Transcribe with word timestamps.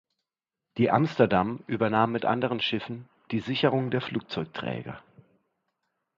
Die 0.79 0.89
"Amsterdam" 0.89 1.63
übernahm 1.67 2.11
mit 2.11 2.25
anderen 2.25 2.59
Schiffen 2.59 3.07
die 3.29 3.39
Sicherung 3.39 3.91
der 3.91 4.01
Flugzeugträger. 4.01 4.99